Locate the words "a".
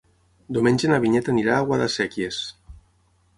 1.59-1.67